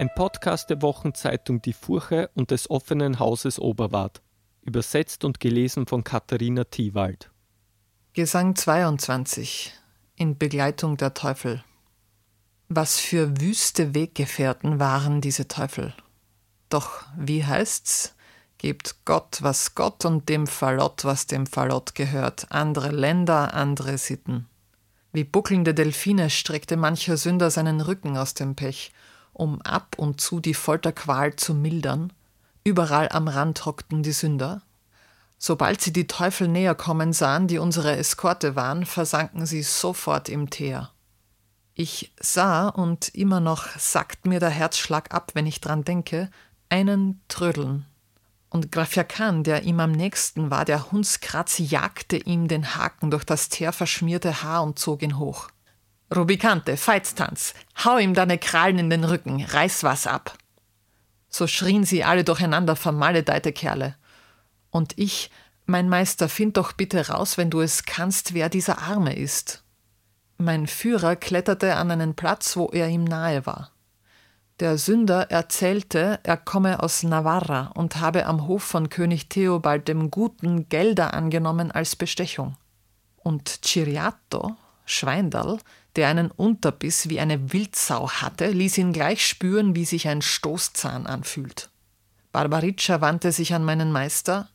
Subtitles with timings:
[0.00, 4.22] Ein Podcast der Wochenzeitung Die Furche und des offenen Hauses Oberwart.
[4.62, 7.30] Übersetzt und gelesen von Katharina Thiewald.
[8.14, 9.74] Gesang 22
[10.16, 11.62] in Begleitung der Teufel.
[12.70, 15.92] Was für wüste Weggefährten waren diese Teufel.
[16.70, 18.14] Doch wie heißt's?
[18.56, 22.46] Gebt Gott, was Gott und dem Fallott, was dem Fallott gehört.
[22.48, 24.48] Andere Länder, andere Sitten.
[25.12, 28.92] Wie buckelnde Delfine streckte mancher Sünder seinen Rücken aus dem Pech,
[29.32, 32.12] um ab und zu die Folterqual zu mildern.
[32.64, 34.62] Überall am Rand hockten die Sünder.
[35.38, 40.50] Sobald sie die Teufel näher kommen sahen, die unsere Eskorte waren, versanken sie sofort im
[40.50, 40.90] Teer.
[41.74, 46.30] Ich sah, und immer noch sackt mir der Herzschlag ab, wenn ich dran denke,
[46.68, 47.86] einen trödeln
[48.50, 53.48] und Grafjakan, der ihm am nächsten war, der Hundskratz, jagte ihm den Haken durch das
[53.48, 55.48] teerverschmierte Haar und zog ihn hoch.
[56.14, 60.36] Rubikante, Feitstanz, hau ihm deine Krallen in den Rücken, reiß was ab.
[61.28, 63.94] So schrien sie alle durcheinander, vermaledeite Kerle.
[64.70, 65.30] Und ich,
[65.66, 69.62] mein Meister, find doch bitte raus, wenn du es kannst, wer dieser Arme ist.
[70.36, 73.70] Mein Führer kletterte an einen Platz, wo er ihm nahe war.
[74.58, 80.10] Der Sünder erzählte, er komme aus Navarra und habe am Hof von König Theobald dem
[80.10, 82.56] Guten Gelder angenommen als Bestechung.
[83.16, 84.56] Und Ciriato,
[84.90, 85.58] Schweindal,
[85.96, 91.06] der einen Unterbiss wie eine Wildsau hatte, ließ ihn gleich spüren, wie sich ein Stoßzahn
[91.06, 91.70] anfühlt.
[92.32, 94.48] Barbariccia wandte sich an meinen Meister.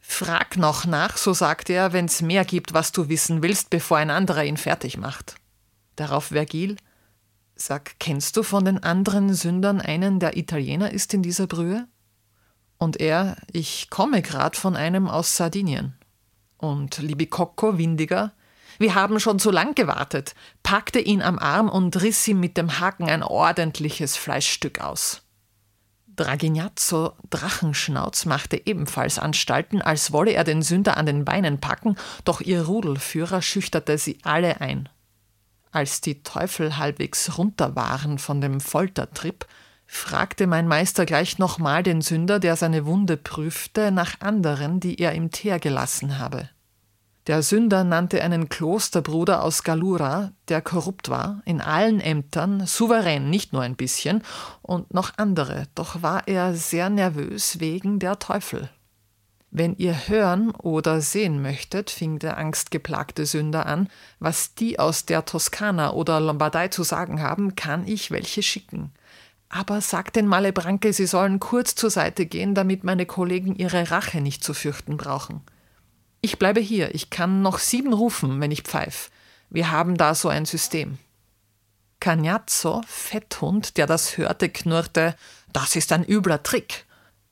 [0.00, 4.10] Frag noch nach, so sagte er, wenn's mehr gibt, was du wissen willst, bevor ein
[4.10, 5.34] anderer ihn fertig macht.
[5.96, 6.76] Darauf Vergil,
[7.60, 11.88] Sag, kennst du von den anderen Sündern einen, der Italiener ist in dieser Brühe?
[12.78, 15.94] Und er, ich komme grad von einem aus Sardinien.
[16.56, 18.32] Und Libicocco, windiger,
[18.78, 22.78] wir haben schon so lang gewartet, packte ihn am Arm und riss ihm mit dem
[22.80, 25.22] Haken ein ordentliches Fleischstück aus.
[26.18, 32.40] Dragignazzo, Drachenschnauz, machte ebenfalls Anstalten, als wolle er den Sünder an den Beinen packen, doch
[32.40, 34.88] ihr Rudelführer schüchterte sie alle ein.
[35.70, 39.46] Als die Teufel halbwegs runter waren von dem Foltertrip,
[39.86, 45.12] fragte mein Meister gleich nochmal den Sünder, der seine Wunde prüfte, nach anderen, die er
[45.12, 46.48] im Teer gelassen habe.
[47.28, 53.52] Der Sünder nannte einen Klosterbruder aus Galura, der korrupt war, in allen Ämtern, souverän, nicht
[53.52, 54.22] nur ein bisschen,
[54.62, 58.70] und noch andere, doch war er sehr nervös wegen der Teufel.
[59.50, 65.26] Wenn ihr hören oder sehen möchtet, fing der angstgeplagte Sünder an, was die aus der
[65.26, 68.90] Toskana oder Lombardei zu sagen haben, kann ich welche schicken.
[69.50, 74.22] Aber sagt den Malebranche, sie sollen kurz zur Seite gehen, damit meine Kollegen ihre Rache
[74.22, 75.42] nicht zu fürchten brauchen.
[76.20, 79.10] Ich bleibe hier, ich kann noch sieben rufen, wenn ich pfeif.
[79.50, 80.98] Wir haben da so ein System.
[82.00, 85.16] Cagnazzo, Fetthund, der das hörte, knurrte,
[85.52, 86.86] das ist ein übler Trick.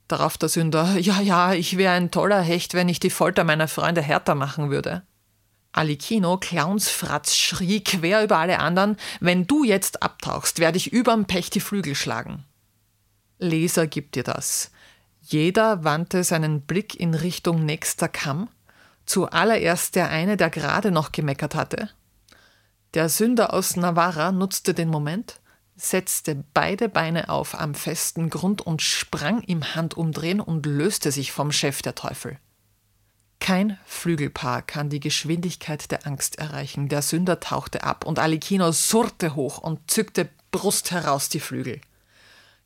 [0.08, 3.68] Darauf der Sünder, ja, ja, ich wäre ein toller Hecht, wenn ich die Folter meiner
[3.68, 5.02] Freunde härter machen würde.
[5.72, 11.50] Alikino, Clownsfratz, schrie quer über alle anderen, wenn du jetzt abtauchst, werde ich überm Pech
[11.50, 12.44] die Flügel schlagen.
[13.38, 14.70] Leser gibt dir das.
[15.20, 18.48] Jeder wandte seinen Blick in Richtung nächster Kamm,
[19.06, 21.88] zuallererst der eine, der gerade noch gemeckert hatte.
[22.94, 25.40] Der Sünder aus Navarra nutzte den Moment,
[25.76, 31.52] setzte beide Beine auf am festen Grund und sprang im Handumdrehen und löste sich vom
[31.52, 32.38] Chef der Teufel.
[33.38, 36.88] Kein Flügelpaar kann die Geschwindigkeit der Angst erreichen.
[36.88, 41.80] Der Sünder tauchte ab und Alikino surrte hoch und zückte Brust heraus die Flügel.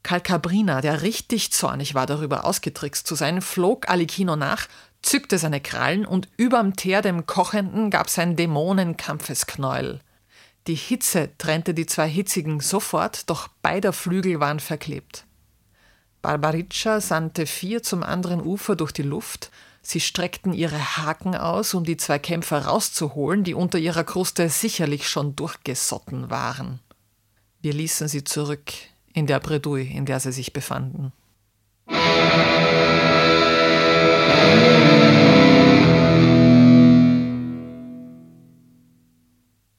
[0.03, 4.67] Calcabrina, der richtig zornig war, darüber ausgetrickst zu sein, flog Alikino nach,
[5.03, 10.01] zückte seine Krallen und überm Teer dem Kochenden gab sein Dämonenkampfesknäuel.
[10.67, 15.25] Die Hitze trennte die zwei Hitzigen sofort, doch beider Flügel waren verklebt.
[16.23, 19.51] Barbariccia sandte vier zum anderen Ufer durch die Luft.
[19.83, 25.09] Sie streckten ihre Haken aus, um die zwei Kämpfer rauszuholen, die unter ihrer Kruste sicherlich
[25.09, 26.81] schon durchgesotten waren.
[27.63, 28.73] Wir ließen sie zurück
[29.15, 31.13] in der Bredouille, in der sie sich befanden.